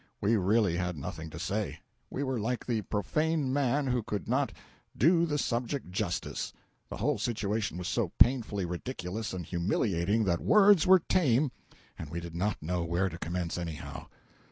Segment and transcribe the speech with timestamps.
[0.19, 1.77] We really had nothing to say.
[2.09, 4.51] We were like the profane man who could not
[4.97, 6.53] "do the subject justice,"
[6.89, 11.51] the whole situation was so painfully ridiculous and humiliating that words were tame
[11.99, 14.07] and we did not know where to commence anyhow.